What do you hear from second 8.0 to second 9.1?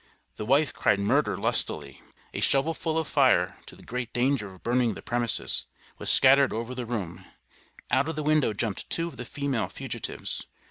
of the window jumped two